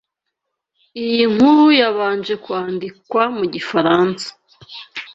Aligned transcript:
Iyi 1.05 1.23
nkuru 1.33 1.65
yabanje 1.81 2.33
kwandikwa 2.43 3.23
mugifaransa. 3.37 4.27